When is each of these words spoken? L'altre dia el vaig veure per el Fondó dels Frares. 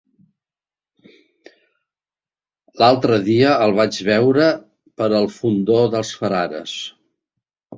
L'altre 2.81 3.19
dia 3.29 3.53
el 3.67 3.75
vaig 3.83 4.01
veure 4.09 4.49
per 5.03 5.11
el 5.21 5.29
Fondó 5.37 5.79
dels 5.97 6.15
Frares. 6.23 6.77